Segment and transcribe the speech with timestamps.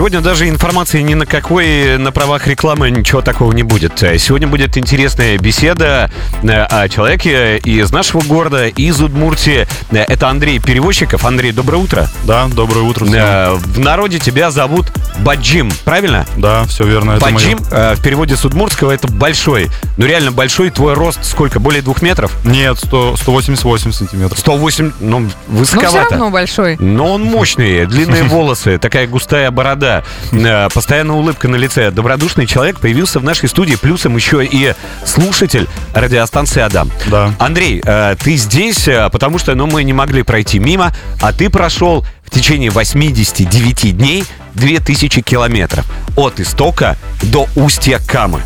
[0.00, 3.98] Сегодня даже информации ни на какой, на правах рекламы ничего такого не будет.
[3.98, 6.10] Сегодня будет интересная беседа
[6.42, 9.66] э, о человеке из нашего города, из Удмуртии.
[9.90, 11.26] Это Андрей Перевозчиков.
[11.26, 12.08] Андрей, доброе утро.
[12.24, 13.04] Да, доброе утро.
[13.04, 13.18] Всем.
[13.18, 14.86] Э, в народе тебя зовут
[15.18, 16.24] Баджим, правильно?
[16.38, 17.12] Да, все верно.
[17.12, 17.92] Это Баджим мое...
[17.92, 19.68] Э, в переводе с удмуртского это большой.
[19.98, 20.70] Ну реально большой.
[20.70, 21.60] Твой рост сколько?
[21.60, 22.32] Более двух метров?
[22.46, 24.38] Нет, 100, 188 сантиметров.
[24.38, 25.98] 108, ну высоковато.
[25.98, 26.76] Но все равно большой.
[26.78, 29.89] Но он мощный, длинные волосы, такая густая борода,
[30.32, 31.90] э, постоянная улыбка на лице.
[31.90, 34.74] Добродушный человек появился в нашей студии, плюсом еще и
[35.04, 36.90] слушатель радиостанции Адам.
[37.06, 37.32] Да.
[37.38, 37.82] Андрей,
[38.22, 42.70] ты здесь, потому что ну, мы не могли пройти мимо, а ты прошел в течение
[42.70, 44.24] 89 дней
[44.54, 45.84] 2000 километров
[46.16, 48.42] от истока до устья Камы.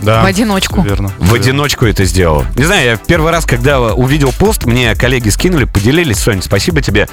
[0.00, 0.82] Да, в одиночку.
[0.82, 1.10] Верно.
[1.18, 2.44] В одиночку это сделал.
[2.56, 6.18] Не знаю, я в первый раз, когда увидел пост, мне коллеги скинули, поделились.
[6.18, 7.08] Соня, спасибо тебе.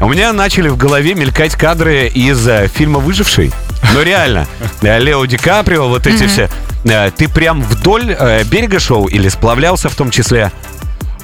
[0.00, 3.52] У меня начали в голове мелькать кадры из э, фильма «Выживший».
[3.94, 4.46] Ну реально,
[4.80, 6.48] э, Лео Ди Каприо, вот эти все.
[6.84, 8.16] Э, ты прям вдоль
[8.50, 10.52] берега шел или сплавлялся в том числе?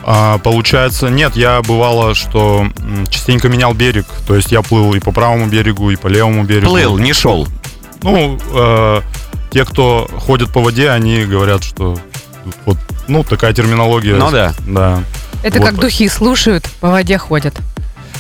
[0.07, 2.67] А, получается, нет, я бывало, что
[3.09, 4.07] частенько менял берег.
[4.27, 6.67] То есть я плыл и по правому берегу, и по левому берегу.
[6.67, 7.47] Плыл, не шел.
[8.03, 9.01] Ну, э,
[9.51, 11.97] те, кто ходят по воде, они говорят, что
[12.67, 12.77] вот,
[13.07, 14.17] ну, такая терминология.
[14.17, 14.53] Ну да.
[14.67, 15.03] Да.
[15.43, 15.69] Это вот.
[15.69, 17.55] как духи слушают, по воде ходят.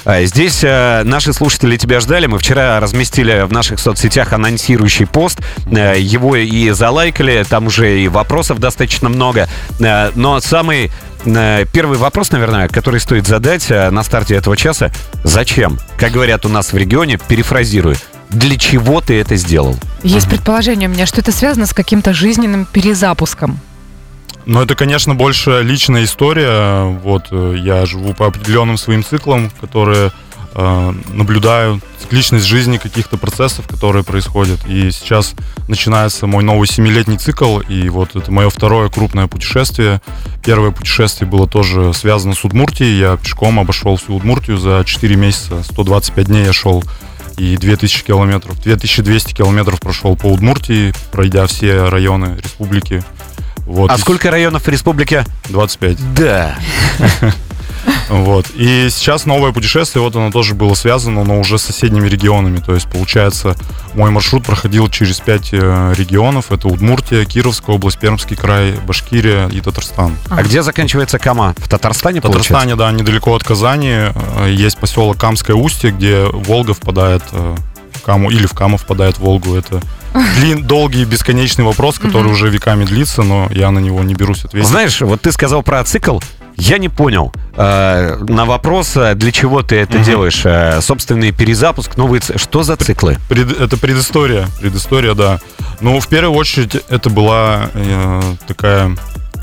[0.04, 2.26] А, здесь э, наши слушатели тебя ждали.
[2.26, 5.40] Мы вчера разместили в наших соцсетях анонсирующий пост.
[5.66, 7.44] Э, его и залайкали.
[7.48, 9.48] Там уже и вопросов достаточно много.
[9.80, 10.90] Э, но самый
[11.72, 14.90] первый вопрос, наверное, который стоит задать на старте этого часа.
[15.22, 15.78] Зачем?
[15.96, 17.96] Как говорят у нас в регионе, перефразирую.
[18.28, 19.74] Для чего ты это сделал?
[20.02, 23.58] Есть предположение у меня, что это связано с каким-то жизненным перезапуском.
[24.46, 26.84] Ну, это, конечно, больше личная история.
[26.84, 30.12] Вот э, я живу по определенным своим циклам, которые
[30.54, 34.60] э, наблюдаю цикличность жизни каких-то процессов, которые происходят.
[34.66, 35.34] И сейчас
[35.66, 40.02] начинается мой новый семилетний цикл, и вот это мое второе крупное путешествие.
[40.44, 42.98] Первое путешествие было тоже связано с Удмуртией.
[42.98, 46.84] Я пешком обошел всю Удмуртию за 4 месяца, 125 дней я шел
[47.38, 48.60] и 2000 километров.
[48.62, 53.02] 2200 километров прошел по Удмуртии, пройдя все районы республики.
[53.66, 53.90] Вот.
[53.90, 55.24] А сколько районов в республике?
[55.48, 56.14] 25.
[56.14, 56.56] Да.
[58.08, 58.46] Вот.
[58.54, 62.58] И сейчас новое путешествие, вот оно тоже было связано, но уже с соседними регионами.
[62.58, 63.56] То есть, получается,
[63.94, 66.52] мой маршрут проходил через пять э, регионов.
[66.52, 70.16] Это Удмуртия, Кировская область, Пермский край, Башкирия и Татарстан.
[70.30, 71.54] А, а где заканчивается Кама?
[71.58, 73.92] В Татарстане, В Татарстане, да, недалеко от Казани.
[73.92, 74.12] Э,
[74.50, 77.56] есть поселок Камское устье, где Волга впадает э,
[77.92, 79.54] в Каму, или в Каму впадает в Волгу.
[79.54, 79.80] Это
[80.14, 84.68] длин, долгий бесконечный вопрос, который уже веками длится, но я на него не берусь ответить.
[84.68, 86.18] Знаешь, вот ты сказал про цикл.
[86.56, 87.32] Я не понял.
[87.56, 90.04] Э, на вопрос, э, для чего ты это угу.
[90.04, 90.42] делаешь?
[90.44, 92.22] Э, собственный перезапуск, новые...
[92.36, 93.18] Что за циклы?
[93.28, 94.46] Пред, это предыстория.
[94.60, 95.40] Предыстория, да.
[95.80, 98.96] Ну, в первую очередь, это была э, такая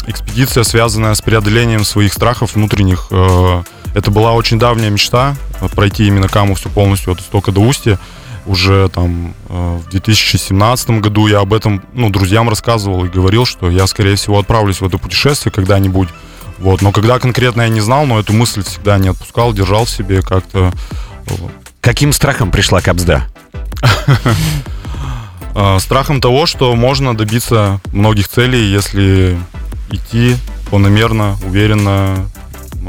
[0.07, 3.07] экспедиция, связанная с преодолением своих страхов внутренних.
[3.11, 5.35] Э, это была очень давняя мечта,
[5.75, 7.99] пройти именно Каму все полностью от истока до устья
[8.46, 13.69] уже там э, в 2017 году я об этом, ну, друзьям рассказывал и говорил, что
[13.69, 16.09] я, скорее всего, отправлюсь в это путешествие когда-нибудь.
[16.57, 19.90] Вот, но когда конкретно я не знал, но эту мысль всегда не отпускал, держал в
[19.90, 20.72] себе как-то.
[21.81, 23.28] Каким страхом пришла Кобзда?
[25.53, 29.38] Э, страхом того, что можно добиться многих целей, если
[29.90, 30.38] идти
[30.69, 32.25] планомерно, уверенно,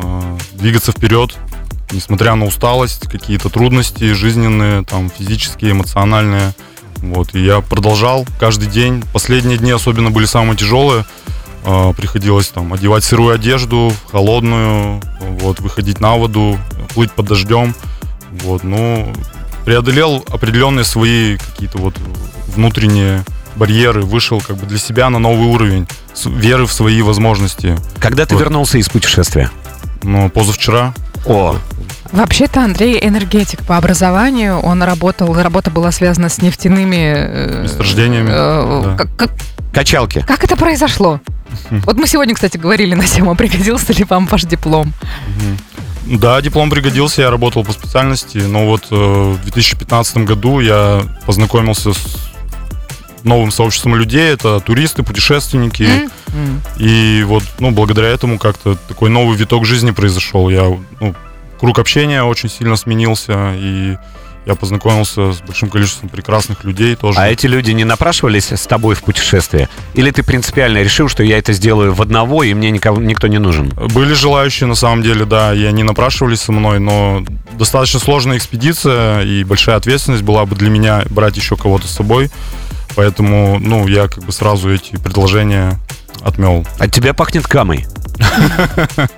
[0.00, 1.36] э, двигаться вперед,
[1.92, 6.54] несмотря на усталость, какие-то трудности жизненные, там, физические, эмоциональные.
[6.96, 9.02] Вот, и я продолжал каждый день.
[9.12, 11.04] Последние дни особенно были самые тяжелые.
[11.64, 16.58] Э, приходилось там одевать сырую одежду, холодную, вот, выходить на воду,
[16.94, 17.74] плыть под дождем.
[18.42, 19.12] Вот, ну,
[19.64, 21.94] преодолел определенные свои какие-то вот
[22.54, 23.24] внутренние
[23.56, 25.86] барьеры, вышел как бы для себя на новый уровень
[26.24, 27.76] веры в свои возможности.
[27.98, 28.40] Когда ты вот.
[28.40, 29.50] вернулся из путешествия?
[30.02, 30.94] Ну, позавчера.
[31.26, 31.56] О,
[32.12, 34.58] Вообще-то Андрей энергетик по образованию.
[34.60, 37.14] Он работал, работа была связана с нефтяными...
[37.16, 38.30] Э, Месторождениями.
[38.30, 38.96] Э, да.
[38.96, 39.30] как, как,
[39.72, 40.22] Качалки.
[40.26, 41.20] Как это произошло?
[41.70, 44.92] Вот мы сегодня, кстати, говорили на тему, пригодился ли вам ваш диплом.
[46.06, 51.92] Да, диплом пригодился, я работал по специальности, но вот э, в 2015 году я познакомился
[51.92, 52.31] с
[53.24, 56.60] новым сообществом людей, это туристы, путешественники, mm-hmm.
[56.78, 60.48] и вот, ну, благодаря этому как-то такой новый виток жизни произошел.
[60.48, 60.64] Я,
[61.00, 61.14] ну,
[61.60, 63.96] круг общения очень сильно сменился, и
[64.44, 67.18] Я познакомился с большим количеством прекрасных людей тоже.
[67.18, 69.68] А эти люди не напрашивались с тобой в путешествие?
[69.94, 73.38] Или ты принципиально решил, что я это сделаю в одного, и мне никого, никто не
[73.38, 73.68] нужен?
[73.68, 77.22] Были желающие, на самом деле, да, и они напрашивались со мной, но
[77.52, 82.28] достаточно сложная экспедиция, и большая ответственность была бы для меня брать еще кого-то с собой.
[82.94, 85.78] Поэтому, ну, я как бы сразу эти предложения
[86.22, 86.66] отмел.
[86.78, 87.86] От тебя пахнет камой.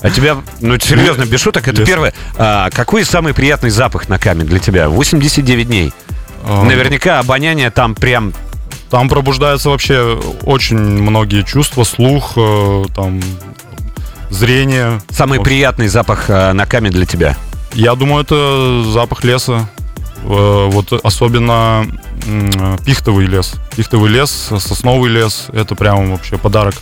[0.00, 2.14] А тебя, ну серьезно, без шуток, это первое.
[2.36, 4.88] А, какой самый приятный запах на каме для тебя?
[4.88, 5.92] 89 дней.
[6.46, 8.32] Наверняка обоняние там прям...
[8.90, 13.20] Там пробуждаются вообще очень многие чувства, слух, э, там,
[14.30, 15.00] зрение.
[15.10, 15.44] Самый Вот.
[15.44, 17.36] приятный запах а, на каме для тебя.
[17.72, 19.68] Я думаю, это запах леса.
[20.24, 21.86] Э, Вот особенно
[22.84, 23.54] пихтовый лес.
[23.76, 26.74] Пихтовый лес, сосновый лес, это прям вообще подарок.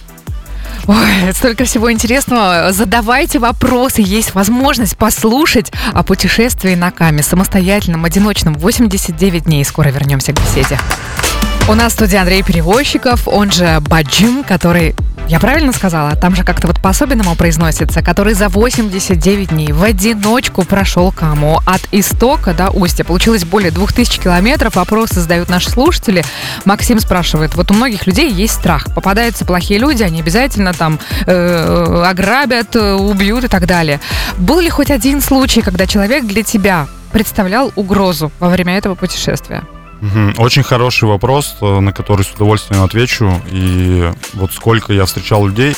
[0.86, 2.72] Ой, столько всего интересного.
[2.72, 4.02] Задавайте вопросы.
[4.02, 7.22] Есть возможность послушать о путешествии на Каме.
[7.22, 8.54] Самостоятельном, одиночном.
[8.54, 9.64] 89 дней.
[9.64, 10.78] Скоро вернемся к беседе.
[11.68, 14.96] У нас в студии Андрей Перевозчиков, он же Баджим, который,
[15.32, 20.62] я правильно сказала, там же как-то вот по-особенному произносится, который за 89 дней в одиночку
[20.62, 23.02] прошел Каму от истока до устья.
[23.02, 24.76] Получилось более 2000 километров.
[24.76, 26.22] Вопросы задают наши слушатели.
[26.66, 28.94] Максим спрашивает, вот у многих людей есть страх.
[28.94, 34.00] Попадаются плохие люди, они обязательно там э, ограбят, э, убьют и так далее.
[34.36, 39.62] Был ли хоть один случай, когда человек для тебя представлял угрозу во время этого путешествия?
[40.38, 43.40] Очень хороший вопрос, э, на который с удовольствием отвечу.
[43.50, 45.76] И вот сколько я встречал людей,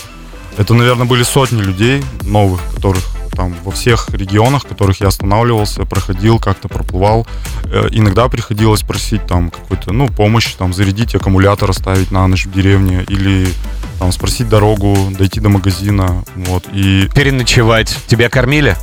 [0.56, 3.04] это, наверное, были сотни людей новых, которых
[3.34, 7.26] там во всех регионах, в которых я останавливался, проходил, как-то проплывал.
[7.64, 12.52] Э, Иногда приходилось просить там какой-то, ну, помощь, там, зарядить аккумулятор, оставить на ночь в
[12.52, 13.48] деревне, или
[13.98, 16.64] там спросить дорогу, дойти до магазина, вот.
[16.72, 17.96] И Переночевать.
[18.06, 18.76] Тебя кормили?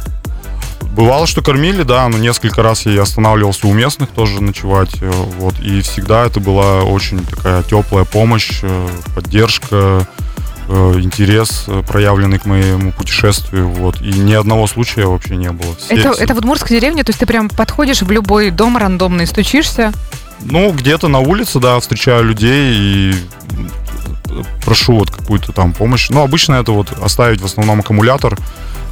[0.95, 5.09] Бывало, что кормили, да, но несколько раз я и останавливался у местных тоже ночевать, э,
[5.39, 10.05] вот, и всегда это была очень такая теплая помощь, э, поддержка,
[10.67, 15.75] э, интерес проявленный к моему путешествию, вот, и ни одного случая вообще не было.
[15.77, 18.75] Все- Это, все- это в Удмуртской деревне, то есть ты прям подходишь в любой дом
[18.77, 19.93] рандомный, стучишься,
[20.43, 23.15] Ну, где-то на улице, да, встречаю людей и
[24.66, 26.10] прошу вот какую-то там помощь.
[26.10, 28.38] Ну, обычно это вот оставить в основном аккумулятор,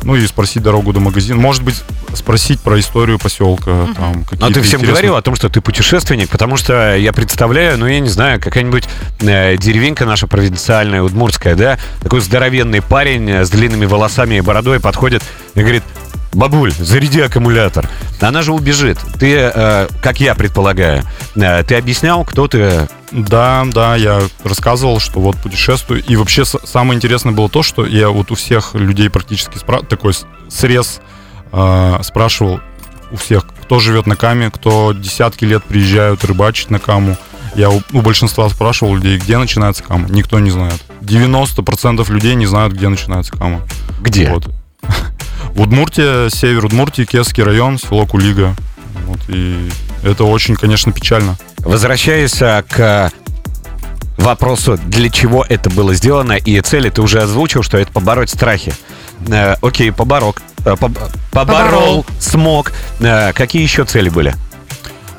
[0.03, 1.39] ну и спросить дорогу до магазина.
[1.39, 1.83] Может быть,
[2.13, 3.87] спросить про историю поселка.
[3.97, 6.95] Там, Но какие-то А ты всем интересные- говорил о том, что ты путешественник, потому что
[6.95, 8.85] я представляю, ну, я не знаю, какая-нибудь
[9.21, 14.79] э, деревенька наша провинциальная, удмуртская, да, такой здоровенный парень э, с длинными волосами и бородой
[14.79, 15.21] подходит
[15.55, 15.83] и говорит,
[16.33, 17.89] бабуль, заряди аккумулятор.
[18.19, 18.97] Она же убежит.
[19.19, 21.03] Ты, э, как я предполагаю,
[21.35, 22.87] э, ты объяснял, кто ты...
[23.11, 26.03] Да, да, я рассказывал, что вот путешествую.
[26.03, 30.13] И вообще самое интересное было то, что я вот у всех людей практически спра- такой
[30.47, 31.01] срез
[31.51, 32.59] э, спрашивал
[33.11, 37.17] у всех, кто живет на Каме, кто десятки лет приезжают рыбачить на Каму.
[37.55, 40.07] Я у, у большинства спрашивал людей, где начинается Кама.
[40.09, 40.79] Никто не знает.
[41.01, 43.61] 90% людей не знают, где начинается Кама.
[44.01, 44.29] Где?
[44.29, 44.49] Вот.
[45.53, 48.55] В Удмуртии, север Удмуртии, Кесский район, село Кулига.
[49.05, 49.69] Вот, и
[50.03, 51.37] это очень, конечно, печально.
[51.59, 53.11] Возвращаясь э, к
[54.17, 58.73] вопросу, для чего это было сделано, и цели ты уже озвучил, что это побороть страхи.
[59.27, 60.41] Э, окей, поборок.
[60.65, 60.97] Э, поб-
[61.31, 62.05] поборол, Поборол.
[62.19, 62.71] смог.
[62.99, 64.35] Э, какие еще цели были?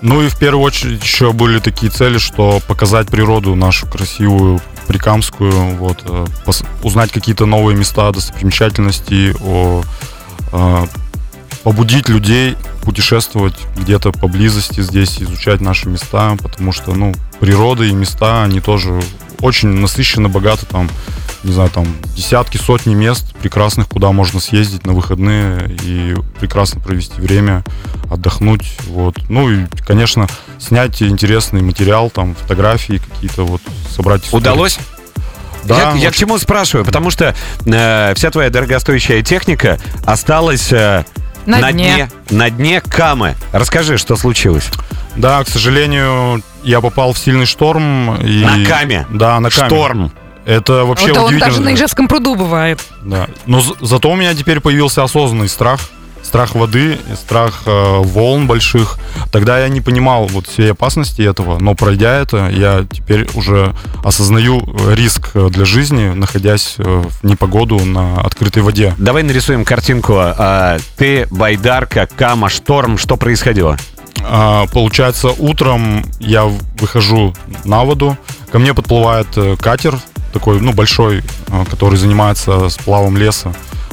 [0.00, 5.76] Ну и в первую очередь еще были такие цели, что показать природу нашу красивую, прикамскую,
[5.76, 6.26] вот, э,
[6.82, 9.82] узнать какие-то новые места, достопримечательности, о,
[11.62, 18.44] побудить людей путешествовать где-то поблизости здесь, изучать наши места, потому что, ну, природа и места,
[18.44, 19.00] они тоже
[19.40, 20.88] очень насыщенно, богаты там,
[21.44, 27.20] не знаю, там десятки, сотни мест прекрасных, куда можно съездить на выходные и прекрасно провести
[27.20, 27.64] время,
[28.10, 29.16] отдохнуть, вот.
[29.28, 30.26] Ну и, конечно,
[30.58, 34.24] снять интересный материал, там, фотографии какие-то, вот, собрать...
[34.24, 34.42] истории.
[34.42, 34.78] Удалось?
[35.64, 36.84] Да, я, я к чему спрашиваю?
[36.84, 37.34] Потому что
[37.66, 41.04] э, вся твоя дорогостоящая техника осталась э,
[41.46, 42.08] На дне.
[42.30, 43.34] на дне Камы.
[43.52, 44.68] Расскажи, что случилось.
[45.16, 48.16] Да, к сожалению, я попал в сильный шторм.
[48.16, 48.44] И...
[48.44, 49.06] На Каме?
[49.10, 49.66] Да, на Каме.
[49.68, 50.12] Шторм.
[50.46, 51.50] Это вообще вот он удивительно.
[51.50, 52.80] даже на Ижевском пруду бывает.
[53.02, 53.28] Да.
[53.46, 55.80] Но за- зато у меня теперь появился осознанный страх.
[56.22, 58.98] Страх воды, страх э, волн больших.
[59.32, 63.74] Тогда я не понимал вот всей опасности этого, но пройдя это, я теперь уже
[64.04, 68.94] осознаю э, риск э, для жизни, находясь э, в непогоду на открытой воде.
[68.98, 70.14] Давай нарисуем картинку.
[70.18, 72.98] А, ты, Байдарка, Кама, Шторм.
[72.98, 73.76] Что происходило?
[74.22, 76.44] А, получается, утром я
[76.78, 77.34] выхожу
[77.64, 78.16] на воду,
[78.52, 79.28] ко мне подплывает
[79.60, 79.98] катер
[80.32, 81.22] такой, ну, большой,
[81.68, 83.52] который занимается сплавом леса.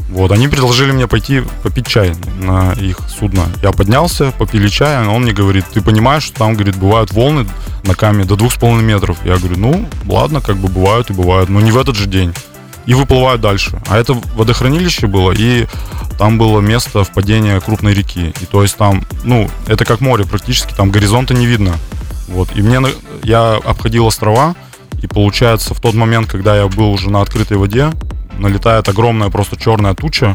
[0.10, 3.46] Вот, они предложили мне пойти попить чай на их судно.
[3.62, 7.46] Я поднялся, попили чай, а он мне говорит, ты понимаешь, что там, говорит, бывают волны
[7.84, 9.18] на каме до двух с половиной метров.
[9.26, 12.34] Я говорю, ну, ладно, как бы бывают и бывают, но не в этот же день.
[12.86, 13.82] И выплывают дальше.
[13.90, 15.68] А это водохранилище было, и
[16.18, 18.34] там было место впадения крупной реки.
[18.42, 21.74] И то есть там, ну, это как море практически, там горизонта не видно.
[22.30, 22.56] Вот.
[22.56, 22.80] И мне,
[23.24, 24.56] я обходил острова,
[25.02, 27.92] и получается, в тот момент, когда я был уже на открытой воде,
[28.38, 30.34] налетает огромная просто черная туча,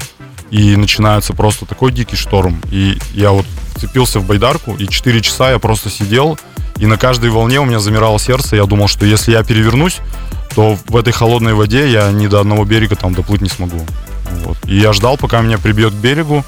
[0.50, 2.60] и начинается просто такой дикий шторм.
[2.70, 6.38] И я вот вцепился в байдарку, и 4 часа я просто сидел,
[6.76, 8.56] и на каждой волне у меня замирало сердце.
[8.56, 9.98] Я думал, что если я перевернусь,
[10.54, 13.84] то в этой холодной воде я ни до одного берега там доплыть не смогу.
[14.44, 14.58] Вот.
[14.66, 16.44] И я ждал, пока меня прибьет к берегу,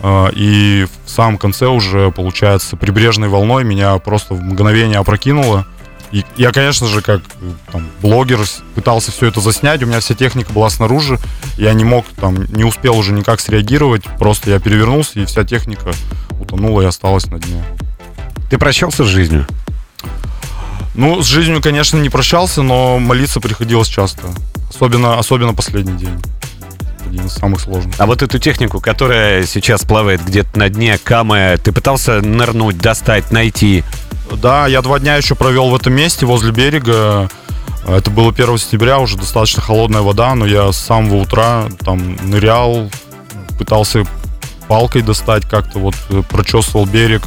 [0.00, 5.66] э, и в самом конце уже, получается, прибрежной волной меня просто в мгновение опрокинуло.
[6.14, 7.22] И я, конечно же, как
[7.72, 8.38] там, блогер
[8.76, 11.18] пытался все это заснять, у меня вся техника была снаружи,
[11.58, 15.90] я не мог, там, не успел уже никак среагировать, просто я перевернулся, и вся техника
[16.30, 17.64] утонула и осталась на дне.
[18.48, 19.44] Ты прощался с жизнью?
[20.94, 24.28] Ну, с жизнью, конечно, не прощался, но молиться приходилось часто.
[24.70, 26.22] Особенно, особенно последний день.
[27.04, 27.96] Один из самых сложных.
[27.98, 33.32] А вот эту технику, которая сейчас плавает где-то на дне камы, ты пытался нырнуть, достать,
[33.32, 33.82] найти?
[34.32, 37.28] Да, я два дня еще провел в этом месте, возле берега.
[37.86, 42.90] Это было 1 сентября, уже достаточно холодная вода, но я с самого утра там нырял,
[43.58, 44.04] пытался
[44.68, 47.22] палкой достать как-то, вот э, прочесывал берег.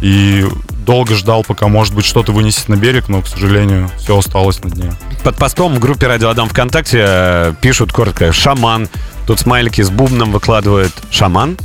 [0.00, 0.46] И
[0.86, 4.70] долго ждал, пока, может быть, что-то вынесет на берег, но, к сожалению, все осталось на
[4.70, 4.92] дне.
[5.24, 8.88] Под постом в группе Радио Адам ВКонтакте э, пишут коротко «Шаман».
[9.26, 11.58] Тут смайлики с бубном выкладывают «Шаман».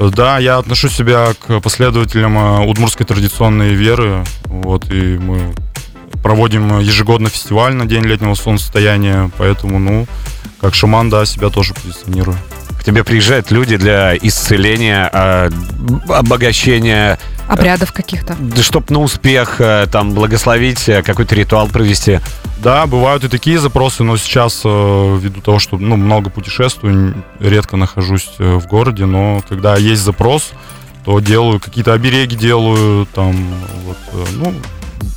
[0.00, 4.24] Да, я отношу себя к последователям э, удмурской традиционной веры.
[4.46, 5.54] Вот, и мы
[6.22, 10.06] проводим ежегодно фестиваль на День летнего солнцестояния, поэтому, ну,
[10.60, 12.36] как шаман, да, себя тоже позиционирую.
[12.78, 15.50] К тебе приезжают люди для исцеления, э,
[16.08, 17.18] обогащения.
[17.46, 18.36] Обрядов каких-то.
[18.38, 22.20] Да, чтоб на успех э, там благословить, какой-то ритуал провести.
[22.58, 28.30] Да, бывают и такие запросы, но сейчас, ввиду того, что ну, много путешествую, редко нахожусь
[28.38, 30.52] в городе, но когда есть запрос,
[31.04, 33.34] то делаю какие-то обереги делаю, там,
[33.86, 33.96] вот,
[34.34, 34.54] ну,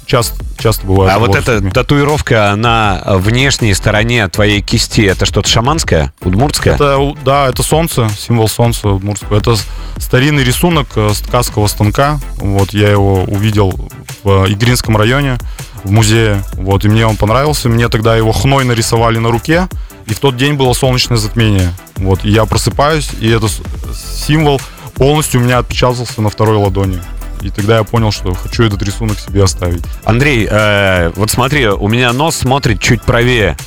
[0.06, 1.14] часто, часто бывает.
[1.14, 6.76] А вот эта татуировка на внешней стороне твоей кисти, это что-то шаманское, удмуртское?
[6.76, 9.38] Это, да, это солнце, символ солнца удмуртского.
[9.38, 9.56] Это
[9.98, 12.20] старинный рисунок э, с ткацкого станка.
[12.38, 13.90] Вот я его увидел
[14.24, 15.38] в Игринском районе,
[15.84, 16.44] в музее.
[16.54, 17.70] Вот, и мне он понравился.
[17.70, 19.68] Мне тогда его хной нарисовали на руке.
[20.06, 21.74] И в тот день было солнечное затмение.
[21.96, 23.52] Вот, и я просыпаюсь, и этот
[23.94, 24.60] символ
[24.96, 27.00] полностью у меня отпечатался на второй ладони.
[27.44, 29.84] И тогда я понял, что хочу этот рисунок себе оставить.
[30.06, 33.58] Андрей, э, вот смотри, у меня нос смотрит чуть правее.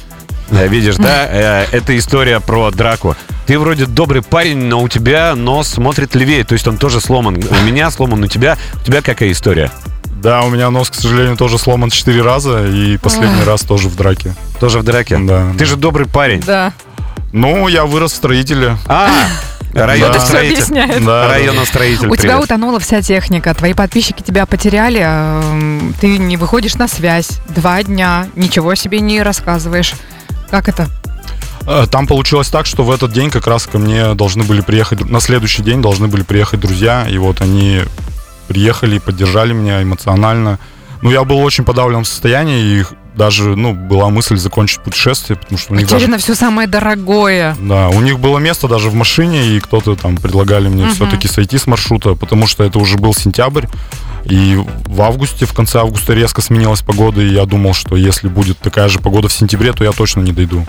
[0.51, 1.27] Да, видишь, да?
[1.31, 3.17] Э, это история про драку.
[3.47, 7.37] Ты вроде добрый парень, но у тебя нос смотрит левее, то есть он тоже сломан.
[7.37, 9.71] У меня сломан, у тебя, у тебя какая история?
[10.05, 13.97] Да, у меня нос, к сожалению, тоже сломан четыре раза, и последний раз тоже в
[13.97, 14.35] драке.
[14.59, 15.19] Тоже в драке?
[15.19, 15.53] Да.
[15.59, 16.41] Ты же добрый парень.
[16.41, 16.73] Да.
[17.33, 18.79] Ну, я вырос в строителе.
[18.87, 19.11] А,
[19.85, 20.55] Районостроитель.
[20.55, 21.05] Это все объясняет.
[21.05, 22.09] Да, Районостроитель.
[22.09, 27.41] У тебя утонула вся техника, твои подписчики тебя потеряли, эм, ты не выходишь на связь
[27.49, 29.95] два дня, ничего себе не рассказываешь.
[30.51, 30.89] Как это?
[31.67, 35.05] Э, там получилось так, что в этот день как раз ко мне должны были приехать,
[35.05, 37.83] на следующий день должны были приехать друзья, и вот они
[38.47, 40.59] приехали, поддержали меня эмоционально.
[41.03, 42.85] Ну, я был очень подавлен в состоянии, и
[43.17, 46.25] даже, ну, была мысль закончить путешествие, потому что у них Потеряно даже...
[46.25, 47.57] все самое дорогое.
[47.61, 50.93] Да, у них было место даже в машине, и кто-то там предлагали мне угу.
[50.93, 53.67] все-таки сойти с маршрута, потому что это уже был сентябрь,
[54.25, 58.59] и в августе, в конце августа резко сменилась погода, и я думал, что если будет
[58.59, 60.67] такая же погода в сентябре, то я точно не дойду.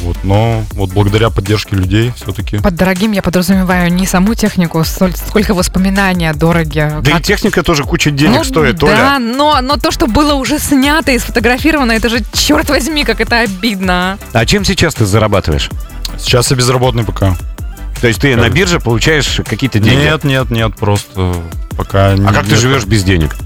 [0.00, 2.58] Вот, но вот благодаря поддержке людей все-таки.
[2.58, 6.90] Под дорогим я подразумеваю не саму технику, сколько воспоминания дороги.
[7.02, 7.20] Да как...
[7.20, 8.96] и техника тоже куча денег ну, стоит, да, Оля.
[8.96, 13.20] Да, но, но то, что было уже снято и сфотографировано, это же, черт возьми, как
[13.20, 14.18] это обидно.
[14.32, 15.68] А чем сейчас ты зарабатываешь?
[16.18, 17.36] Сейчас я безработный пока.
[18.00, 18.42] То есть ты как?
[18.42, 20.02] на бирже получаешь какие-то деньги?
[20.02, 21.34] Нет, нет, нет, просто
[21.76, 22.12] пока...
[22.12, 23.36] А как ты живешь без денег?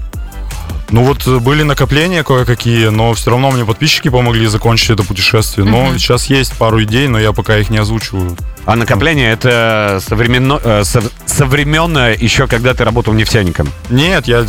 [0.89, 5.65] Ну вот э, были накопления кое-какие, но все равно мне подписчики помогли закончить это путешествие.
[5.65, 5.97] Но угу.
[5.97, 8.37] сейчас есть пару идей, но я пока их не озвучиваю.
[8.65, 10.83] А накопление это современно, э,
[11.25, 13.69] современно еще когда ты работал нефтяником?
[13.89, 14.47] Нет, я в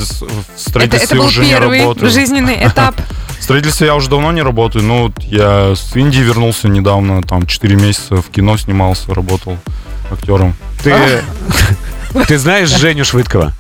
[0.57, 2.11] строительстве это, это был уже первый не работаю.
[2.11, 2.97] жизненный этап.
[3.39, 4.85] В строительстве я уже давно не работаю.
[4.85, 9.59] Ну, я с Индии вернулся недавно, там 4 месяца в кино снимался, работал
[10.11, 10.55] актером.
[10.83, 11.23] Ты,
[12.29, 13.53] ты знаешь Женю Швыдкова?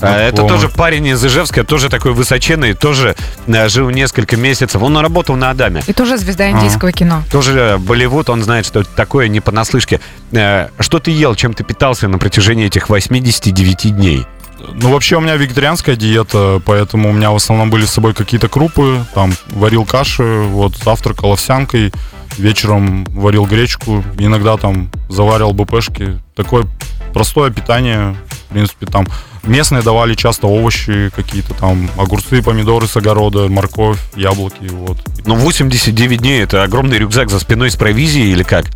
[0.00, 4.82] А, А это тоже парень из Ижевска, тоже такой высоченный, тоже э, жил несколько месяцев.
[4.82, 5.82] Он работал на Адаме.
[5.86, 7.22] И тоже звезда индийского кино.
[7.30, 10.00] Тоже э, Болливуд, он знает, что это такое не понаслышке.
[10.32, 14.26] Э, Что ты ел, чем ты питался на протяжении этих 89 дней?
[14.74, 18.48] Ну, вообще у меня вегетарианская диета, поэтому у меня в основном были с собой какие-то
[18.48, 21.92] крупы, там варил каши, вот завтракал овсянкой,
[22.38, 26.18] вечером варил гречку, иногда там заваривал БПшки.
[26.34, 26.64] Такое
[27.12, 28.16] простое питание,
[28.48, 29.06] в принципе, там
[29.42, 34.98] местные давали часто овощи какие-то, там огурцы, помидоры с огорода, морковь, яблоки, вот.
[35.24, 38.66] Ну, 89 дней это огромный рюкзак за спиной с провизией или как?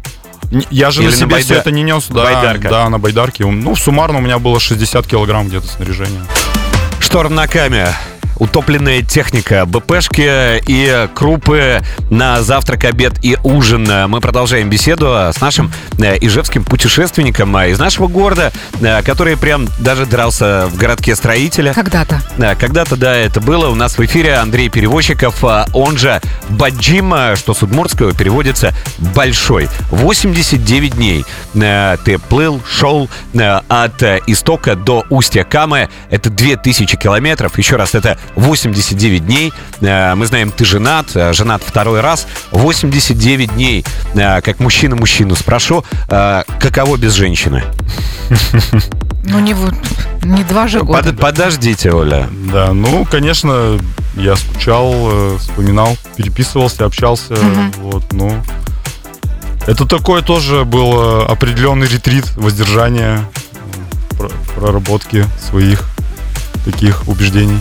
[0.71, 2.69] Я же Или на себе байда- все это не нес, да, байдарка?
[2.69, 3.47] да, на байдарке.
[3.47, 6.23] Ну, суммарно у меня было 60 килограмм где-то снаряжения.
[7.01, 7.89] Шторм на каме.
[8.37, 13.89] Утопленная техника, БПшки и крупы на завтрак, обед и ужин.
[14.09, 19.69] Мы продолжаем беседу с нашим э, ижевским путешественником э, из нашего города, э, который прям
[19.79, 21.73] даже дрался в городке строителя.
[21.73, 22.23] Когда-то.
[22.37, 23.69] Да, когда-то, да, это было.
[23.69, 28.75] У нас в эфире Андрей Перевозчиков, а, он же Баджим, а, что с удмуртского переводится
[29.15, 29.69] «большой».
[29.91, 31.25] 89 дней
[31.55, 33.09] э, ты плыл, шел
[33.69, 35.89] от истока до устья Камы.
[36.11, 37.59] Это 2000 километров.
[37.59, 39.52] Еще раз, это 89 дней.
[39.81, 42.26] Э, Мы знаем, ты женат, э, женат второй раз.
[42.50, 43.85] 89 дней.
[44.14, 47.62] Э, Как мужчина мужчину спрошу, каково без женщины?
[49.25, 49.75] Ну, не, вот,
[50.25, 51.02] не два же года.
[51.05, 52.29] Под- подождите, Оля.
[52.52, 53.79] Да, ну, конечно,
[54.17, 57.73] я скучал, вспоминал, переписывался, общался, Мгм.
[57.79, 58.43] вот, ну.
[59.67, 63.21] Это такой тоже был определенный ретрит, воздержание,
[64.19, 65.85] про- проработки своих
[66.64, 67.61] таких убеждений.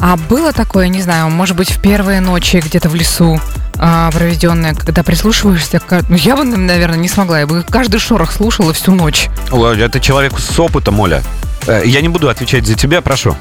[0.00, 3.40] А было такое, не знаю, может быть, в первые ночи где-то в лесу
[3.78, 6.04] а, проведенные, когда прислушиваешься к...
[6.08, 7.40] Ну, я бы, наверное, не смогла.
[7.40, 9.28] Я бы каждый шорох слушала всю ночь.
[9.52, 11.22] Это человек с опытом, Оля.
[11.66, 13.36] Э, Я не буду отвечать за тебя, прошу.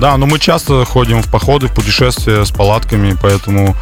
[0.00, 3.76] Да, но мы часто ходим в походы, в путешествия с палатками, поэтому,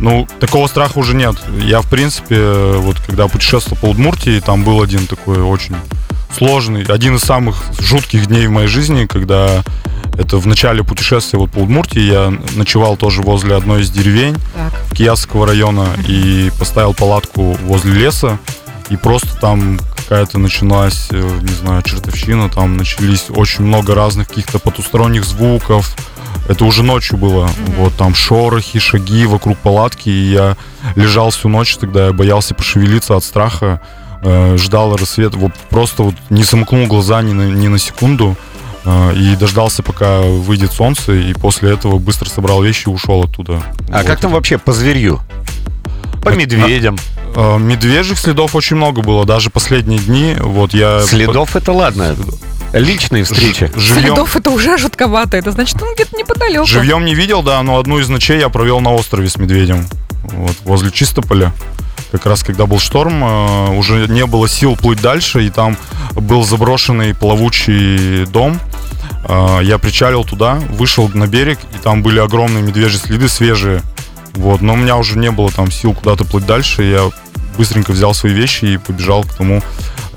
[0.00, 1.36] ну, такого страха уже нет.
[1.58, 2.40] Я, в принципе,
[2.76, 5.76] вот когда путешествовал по Удмуртии, там был один такой очень
[6.36, 9.62] сложный, один из самых жутких дней в моей жизни, когда
[10.18, 15.44] это в начале путешествия вот по Удмуртии я ночевал тоже возле одной из деревень Так.
[15.46, 18.38] Района и поставил палатку возле леса,
[18.90, 24.58] и просто там какая-то началась, э, не знаю, чертовщина, там начались очень много разных каких-то
[24.58, 25.96] потусторонних звуков.
[26.48, 27.48] Это уже ночью было.
[27.78, 30.56] Вот там шорохи, шаги вокруг палатки, и я
[30.94, 33.80] лежал всю ночь тогда, я боялся пошевелиться от страха,
[34.22, 38.36] э, ждал рассвета, вот просто вот не сомкнул глаза ни на, ни на секунду.
[38.86, 43.62] И дождался, пока выйдет солнце, и после этого быстро собрал вещи и ушел оттуда.
[43.90, 44.06] А Вот.
[44.06, 45.20] как там вообще по зверью?
[46.22, 46.98] По Это- медведям.
[47.36, 50.36] Э, Медвежьих следов очень много было, даже последние дни.
[50.38, 52.14] Вот я Следов это ладно.
[52.72, 53.66] Личные встречи.
[53.74, 55.36] Ж- живьем, Следов это уже жутковато.
[55.36, 56.66] Это значит, он где-то неподалеку.
[56.66, 59.86] живьем не видел, да, но одну из ночей я провел на острове с медведем.
[60.24, 61.52] Вот, возле Чистополя.
[62.12, 65.76] Как раз когда был шторм, э, уже не было сил плыть дальше, и там
[66.12, 68.60] был заброшенный плавучий дом.
[69.28, 73.82] Э, Я причалил туда, вышел на берег, и там были огромные медвежьи следы свежие.
[74.34, 76.82] Вот, но у меня уже не было там сил куда-то плыть дальше.
[76.82, 77.10] Я
[77.56, 79.62] быстренько взял свои вещи и побежал к тому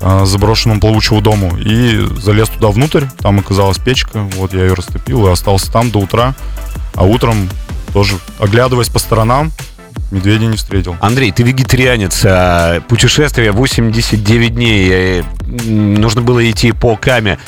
[0.00, 1.56] э, заброшенному плавучему дому.
[1.56, 6.00] И залез туда внутрь, там оказалась печка, вот я ее растопил и остался там до
[6.00, 6.34] утра.
[6.94, 7.48] А утром
[7.92, 9.52] тоже, оглядываясь по сторонам,
[10.10, 10.96] медведя не встретил.
[11.00, 12.22] Андрей, ты вегетарианец.
[12.24, 15.22] а, Путешествие 89 дней.
[15.46, 17.38] Нужно было идти по каме.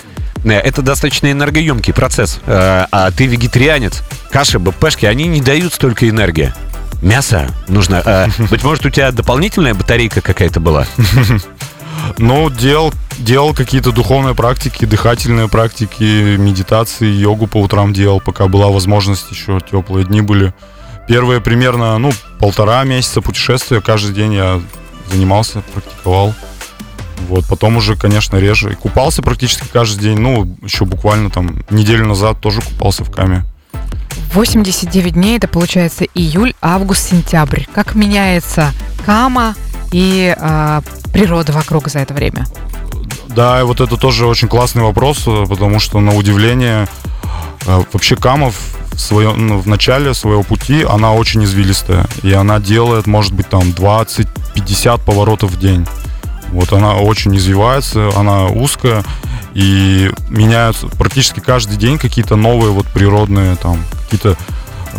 [0.45, 2.41] Э, Это достаточно энергоемкий процесс.
[2.47, 4.03] Э, А ты вегетарианец.
[4.31, 6.53] Каши, БПшки, они не дают столько энергии.
[7.03, 8.03] Мясо нужно.
[8.05, 10.87] э, Быть может, у тебя дополнительная батарейка какая-то была?
[12.19, 18.69] Ну, делал, делал какие-то духовные практики, дыхательные практики, медитации, йогу по утрам делал, пока была
[18.69, 20.55] возможность, еще теплые дни были.
[21.07, 24.61] Первые примерно, ну, полтора месяца путешествия, каждый день я
[25.13, 26.35] занимался, практиковал.
[27.31, 28.73] Вот, потом уже, конечно, реже.
[28.73, 30.19] И купался практически каждый день.
[30.19, 33.45] Ну, еще буквально там неделю назад тоже купался в каме.
[34.35, 37.67] 89 дней, это получается июль, август, сентябрь.
[37.73, 38.73] Как меняется
[39.07, 39.55] кама
[39.93, 42.47] и а, природа вокруг за это время?
[43.29, 46.89] Да, и вот это тоже очень классный вопрос, э, потому что, на удивление,
[47.67, 48.57] э, вообще Камов
[48.91, 52.07] в, своем, ну, в начале своего пути, она очень извилистая.
[52.25, 55.87] И она делает, может быть, там 20-50 поворотов в день.
[56.53, 59.05] Вот она очень извивается, она узкая,
[59.55, 64.37] и меняются практически каждый день какие-то новые вот природные там, какие-то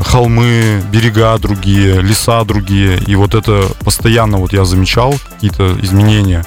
[0.04, 2.98] холмы, берега другие, леса другие.
[3.08, 6.46] И вот это постоянно вот я замечал какие-то изменения.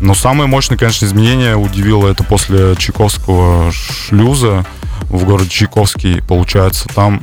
[0.00, 4.64] Но самое мощное, конечно, изменение удивило это после Чайковского шлюза
[5.02, 6.22] в городе Чайковский.
[6.22, 7.22] Получается, там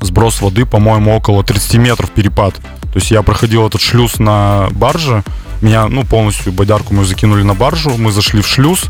[0.00, 2.54] сброс воды, по-моему, около 30 метров перепад.
[2.92, 5.22] То есть я проходил этот шлюз на барже,
[5.60, 8.84] меня, ну, полностью байдарку мы закинули на баржу, мы зашли в шлюз,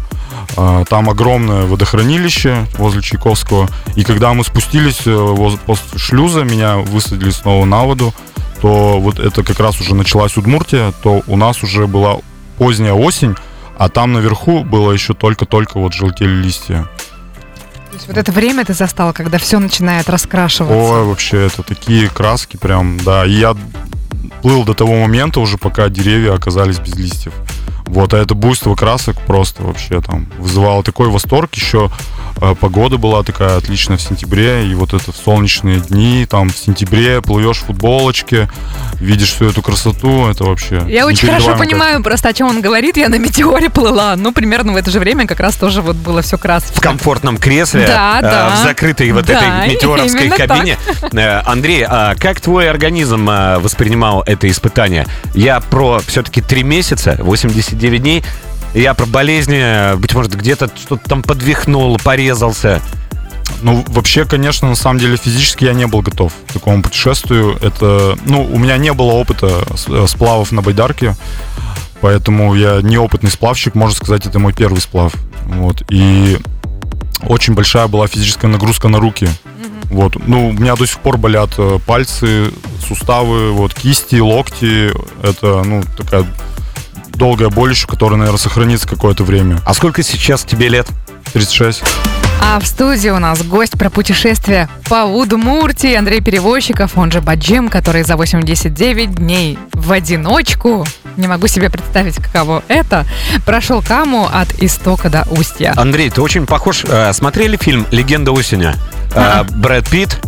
[0.56, 7.30] а, там огромное водохранилище возле Чайковского, и когда мы спустились э, после шлюза, меня высадили
[7.30, 8.14] снова на воду,
[8.61, 12.16] то вот это как раз уже началась Удмуртия, то у нас уже была
[12.58, 13.34] поздняя осень,
[13.78, 16.88] а там наверху было еще только-только вот желтели листья.
[17.90, 20.76] То есть вот это время ты застал, когда все начинает раскрашиваться?
[20.76, 23.24] Ой, вообще, это такие краски прям, да.
[23.24, 23.56] И я
[24.42, 27.33] плыл до того момента уже, пока деревья оказались без листьев.
[27.88, 31.55] Вот, а это буйство красок просто вообще там вызывало такой восторг.
[31.55, 31.90] Еще
[32.40, 36.57] э, погода была такая отличная в сентябре, и вот это в солнечные дни, там в
[36.57, 38.48] сентябре плывешь в футболочке,
[39.01, 40.85] видишь всю эту красоту, это вообще...
[40.87, 42.96] Я очень хорошо понимаю просто, о чем он говорит.
[42.96, 46.20] Я на метеоре плыла, ну, примерно в это же время как раз тоже вот было
[46.20, 46.77] все красочно.
[46.77, 48.55] В комфортном кресле, да, э, да.
[48.55, 50.77] в закрытой вот Да, этой метеоровской кабине.
[51.12, 55.07] Э, Андрей, а как твой организм э, воспринимал это испытание?
[55.35, 57.18] Я про все-таки три месяца,
[57.78, 58.22] 89 дней.
[58.74, 62.82] Я про болезни, быть может, где-то что-то там подвихнул, порезался.
[63.62, 67.56] Ну, вообще, конечно, на самом деле физически я не был готов к такому путешествию.
[67.62, 71.16] Это, ну, у меня не было опыта с- э, сплавов на байдарке,
[72.00, 75.12] поэтому я неопытный сплавщик, можно сказать, это мой первый сплав.
[75.46, 76.38] Вот, и
[77.22, 79.28] очень большая была физическая нагрузка на руки.
[79.84, 82.52] Вот, ну, у меня до сих пор болят э, пальцы,
[82.86, 84.92] суставы, вот, кисти, локти.
[85.22, 86.26] Это, ну, такая
[87.18, 89.61] долгая боль еще, которая, наверное, сохранится какое-то время.
[89.66, 90.87] А сколько сейчас тебе лет?
[91.35, 91.83] 36.
[92.40, 97.68] А в студии у нас гость про путешествие по Удмуртии Андрей Перевозчиков, он же Баджим,
[97.68, 103.04] который за 89 дней в одиночку, не могу себе представить, каково это,
[103.44, 105.74] прошел Каму от истока до устья.
[105.76, 106.85] Андрей, ты очень похож.
[106.88, 108.72] э, Смотрели фильм «Легенда осени»?
[109.14, 110.18] Э, Брэд Питт.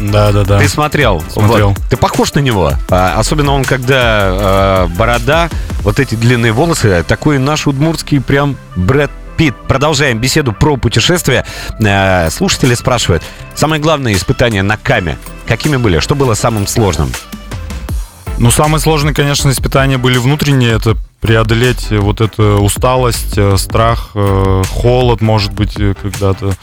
[0.00, 0.58] Да, да, да.
[0.58, 1.22] Ты смотрел?
[1.30, 1.70] Смотрел.
[1.70, 1.78] Вот.
[1.88, 2.72] Ты похож на него.
[2.90, 5.48] А, особенно он, когда э, борода,
[5.80, 9.54] вот эти длинные волосы, такой наш удмуртский прям Брэд Питт.
[9.68, 11.44] Продолжаем беседу про путешествия.
[11.80, 13.22] Э, слушатели спрашивают,
[13.54, 15.18] самое главное испытание на Каме.
[15.46, 15.98] Какими были?
[16.00, 17.12] Что было самым сложным?
[18.38, 20.76] Ну, самые сложные, конечно, испытания были внутренние.
[20.76, 20.96] Это
[21.26, 26.54] преодолеть э, вот эту усталость, э, страх, э, холод, может быть, э, когда-то.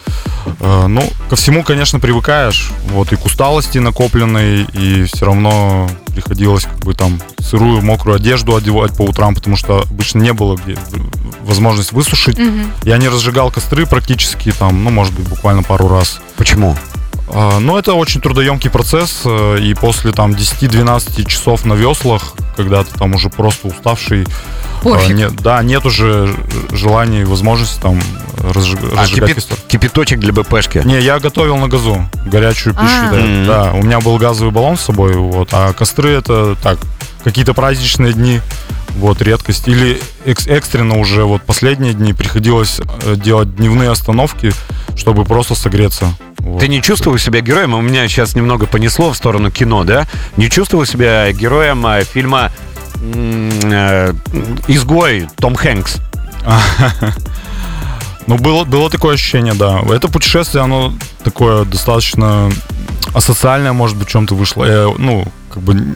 [0.62, 2.72] Э, Ну, ко всему, конечно, привыкаешь.
[2.88, 8.56] Вот, и к усталости накопленной, и все равно приходилось как бы там сырую, мокрую одежду
[8.56, 10.78] одевать по утрам, потому что обычно не было где
[11.42, 12.38] возможность высушить.
[12.84, 16.22] Я не разжигал костры практически там, ну, может быть, буквально пару раз.
[16.38, 16.78] Почему?
[17.30, 22.84] А, Ну, это очень трудоемкий процесс, э, и после там 10-12 часов на веслах, когда
[22.84, 24.26] ты там уже просто уставший,
[24.84, 25.10] Пофиг.
[25.10, 26.36] а, нет, да, нет уже ж-
[26.72, 28.00] желания и возможности там
[28.38, 29.58] разжиг- А, разжигать кипи- костер.
[29.68, 30.82] кипяточек для БПшки.
[30.86, 33.46] Не, я готовил на газу горячую пищу, А.
[33.48, 33.72] да, да.
[33.74, 36.78] У меня был газовый баллон с собой, вот, а костры это так,
[37.24, 38.42] какие-то праздничные дни,
[38.98, 39.68] вот, редкость.
[39.70, 44.52] Или экс- экстренно уже вот последние дни приходилось э, делать дневные остановки,
[44.98, 46.14] чтобы просто согреться.
[46.44, 46.60] Вот.
[46.60, 47.74] Ты не чувствовал себя героем?
[47.74, 50.06] У меня сейчас немного понесло в сторону кино, да?
[50.36, 52.52] Не чувствовал себя героем э, фильма
[53.02, 54.14] э,
[54.68, 55.98] «Изгой» Том Хэнкс?
[58.26, 59.82] Ну, было, было такое ощущение, да.
[59.90, 60.94] Это путешествие, оно
[61.26, 62.50] такое достаточно
[63.14, 64.64] асоциальное, может быть, в чем-то вышло.
[64.64, 65.96] Я, ну, как бы,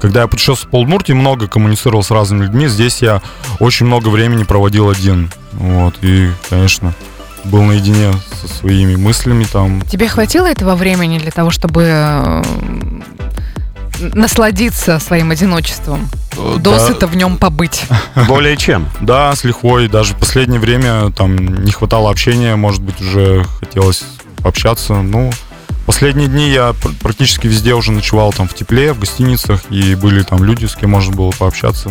[0.00, 2.68] когда я путешествовал по Удмуртии, много коммуницировал с разными людьми.
[2.68, 3.20] Здесь я
[3.58, 5.28] очень много времени проводил один.
[5.54, 6.94] Вот, и, конечно,
[7.46, 9.82] был наедине со своими мыслями там.
[9.82, 12.42] Тебе хватило этого времени для того, чтобы э,
[14.14, 16.08] насладиться своим одиночеством?
[16.36, 16.58] Да.
[16.58, 17.84] Досыта в нем побыть.
[18.28, 18.88] Более чем.
[19.00, 19.88] Да, с лихвой.
[19.88, 24.04] Даже в последнее время там не хватало общения, может быть, уже хотелось
[24.42, 24.94] пообщаться.
[24.94, 25.32] Ну,
[25.86, 30.22] последние дни я пр- практически везде уже ночевал там в тепле, в гостиницах, и были
[30.22, 31.90] там люди, с кем можно было пообщаться,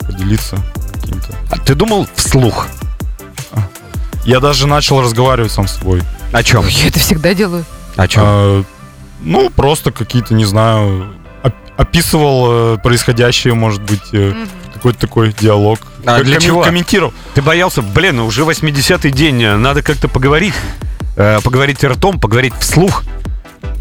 [0.00, 0.56] поделиться
[0.94, 1.34] каким-то.
[1.50, 2.68] А ты думал вслух?
[4.24, 6.02] Я даже начал разговаривать сам с собой.
[6.32, 6.66] О чем?
[6.66, 7.64] Я это всегда делаю.
[7.96, 8.22] О чем?
[8.24, 8.64] А,
[9.20, 14.32] ну, просто какие-то, не знаю, оп- описывал э, происходящее, может быть, э,
[14.74, 15.80] какой-то такой диалог.
[16.06, 16.62] А для чего?
[16.62, 17.12] Комментировал.
[17.34, 20.54] Ты боялся, блин, ну уже 80-й день, э, надо как-то поговорить.
[21.16, 23.02] Э, поговорить ртом, поговорить вслух.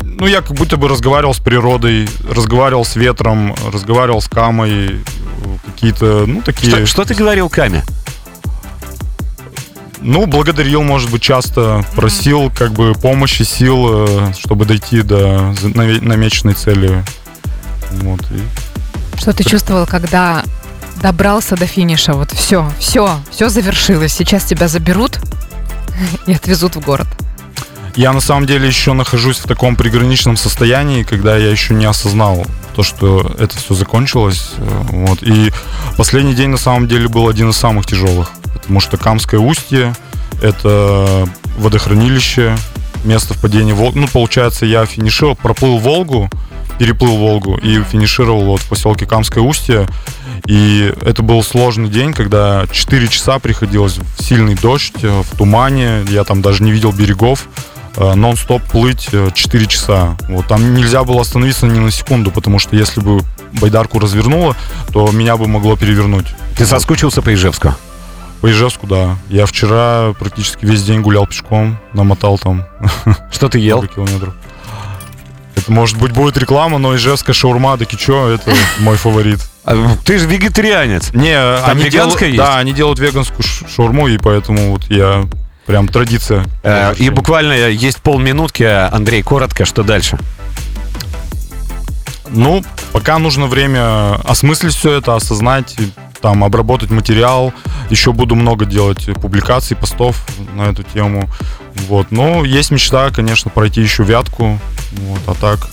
[0.04, 5.00] Ну, я как будто бы разговаривал с природой, разговаривал с ветром, разговаривал с камой,
[5.66, 6.72] какие-то, ну, такие...
[6.76, 7.84] Что, что ты говорил Каме?
[10.02, 16.54] Ну, благодарил, может быть, часто, просил как бы помощи, сил, э, чтобы дойти до намеченной
[16.54, 17.04] цели.
[17.92, 18.42] Вот, и
[19.18, 20.44] Что ты чувствовал, когда
[21.02, 24.14] добрался до финиша, вот все, все, все завершилось.
[24.14, 25.20] Сейчас тебя заберут
[26.26, 27.08] и отвезут в город.
[27.96, 32.46] Я на самом деле еще нахожусь в таком приграничном состоянии, когда я еще не осознал
[32.76, 34.54] то, что это все закончилось.
[34.58, 35.22] Э, вот.
[35.22, 35.52] И
[35.98, 39.94] последний день на самом деле был один из самых тяжелых, потому что Камское устье–
[40.42, 42.56] это водохранилище,
[43.04, 44.00] место впадения Волги.
[44.00, 46.30] Ну, получается, я финишировал, проплыл Волгу,
[46.80, 49.88] переплыл Волгу и финишировал вот в поселке Камское устье.
[50.48, 56.04] И это был сложный день, когда 4 часа приходилось в сильный дождь, э, в тумане,
[56.10, 57.48] я там даже не видел берегов.
[57.98, 60.18] Э, нон-стоп плыть 4 э, часа.
[60.30, 63.22] Вот там нельзя было остановиться ни на секунду, потому что если бы
[63.54, 64.56] байдарку развернуло,
[64.92, 66.28] то меня бы могло перевернуть.
[66.58, 67.76] Ты соскучился по Ижевску?
[68.42, 69.18] По Ижевску, да.
[69.30, 72.66] Я вчера практически весь день гулял пешком, намотал там.
[73.32, 73.86] Что ты ел?
[73.88, 74.34] километров.
[75.56, 79.40] Это, может быть, будет реклама, но ижевская шаурма, да кичо, это мой фаворит.
[79.64, 81.14] А, ты же вегетарианец.
[81.14, 82.38] Не, Там они делают, есть?
[82.38, 85.28] Да, они делают веганскую шаурму, и поэтому вот я
[85.66, 86.46] Прям традиция.
[86.64, 88.64] Э, и буквально есть полминутки.
[88.64, 90.18] Андрей, коротко, что дальше?
[92.30, 95.76] Ну, пока нужно время осмыслить все это, осознать,
[96.22, 97.54] там, обработать материал.
[97.90, 101.30] Еще буду много делать публикаций, постов на эту тему.
[101.88, 102.12] Вот.
[102.12, 104.60] Но есть мечта, конечно, пройти еще вятку.
[104.92, 105.70] Вот, а так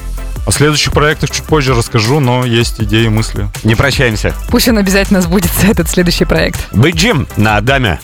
[0.48, 3.48] о следующих проектах чуть позже расскажу, но есть идеи, мысли.
[3.64, 4.32] Не прощаемся.
[4.48, 6.58] Пусть он обязательно сбудется, этот следующий проект.
[6.72, 7.96] Быть Джим на Адаме.